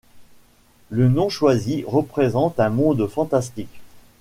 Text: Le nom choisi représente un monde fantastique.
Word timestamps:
Le 0.89 1.09
nom 1.09 1.29
choisi 1.29 1.83
représente 1.85 2.59
un 2.59 2.71
monde 2.71 3.05
fantastique. 3.05 3.81